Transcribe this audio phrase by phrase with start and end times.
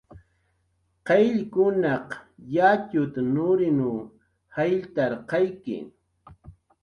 [1.07, 2.07] Qayllkunaq
[2.55, 3.91] yatxut nurinw
[4.55, 5.77] jayllarqayki